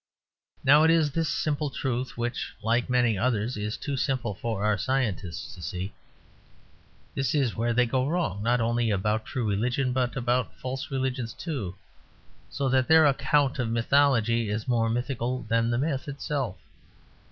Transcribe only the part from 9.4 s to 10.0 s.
religion,